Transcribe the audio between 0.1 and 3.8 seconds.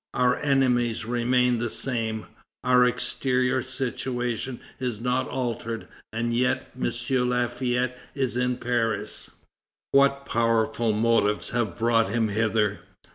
Our enemies remain the same. Our exterior